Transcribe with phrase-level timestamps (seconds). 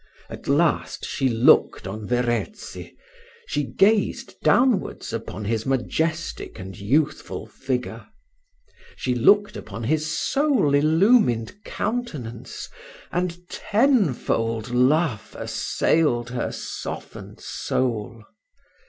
[0.31, 2.97] At last she looked on Verezzi;
[3.45, 8.07] she gazed downwards upon his majestic and youthful figure;
[8.95, 12.67] she looked upon his soul illumined countenance,
[13.11, 18.23] and tenfold love assailed her softened soul.